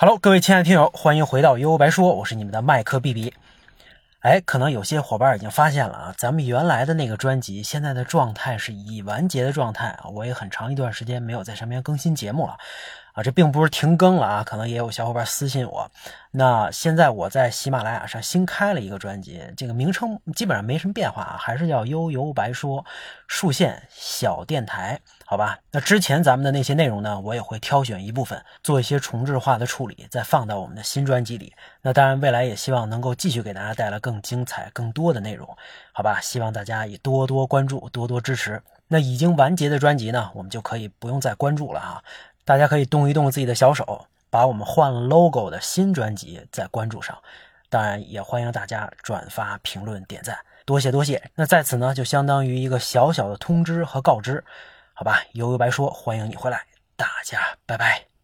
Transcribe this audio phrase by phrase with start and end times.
[0.00, 3.34] Hello，各位亲爱的听友，欢迎回到悠悠白说，我是你们的麦克 B B。
[4.20, 12.56] 哎，可能有些伙伴已经发现了啊，咱们原来的那个专辑现在的状态是已完结的状态啊，我也很长一段时间没有在上面更新节目了。
[13.12, 15.90] 啊，这并不是停更了啊，可能也有小伙伴私信我。
[16.30, 22.84] 那现在我在喜马拉雅上新开了一个专辑，这个名称基本上没什么变化啊，还是叫悠悠白说
[23.26, 25.58] 竖线小电台，好吧？
[25.72, 31.54] 那之前咱们的那些内容呢，我也会挑选一部分做一些重置化的处理，再放到我们的新专辑里。
[31.82, 35.48] 那当然，未来也希望能够继续给大家带来更精彩、更多的内容，
[35.92, 36.20] 好吧？
[36.20, 38.62] 希望大家也多多关注，多多支持。
[38.86, 42.04] 那已经完结的专辑呢，我们就可以不用再关注了哈。
[42.48, 47.14] 大家可以动一动自己的小手，把我们换了 logo 的新专辑再关注上。
[47.68, 51.30] 当然，也欢迎大家转发、评论、点赞，多谢多谢。
[51.34, 54.42] 那在此呢，就相当于一个小小的通知和告知，
[54.94, 55.22] 好吧？
[55.34, 56.64] 悠悠白说，欢迎你回来，
[56.96, 58.07] 大家拜拜。